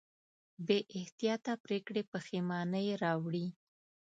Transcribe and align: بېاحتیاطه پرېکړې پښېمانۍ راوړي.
بېاحتیاطه 0.67 1.53
پرېکړې 1.65 2.01
پښېمانۍ 2.11 2.87
راوړي. 3.03 3.47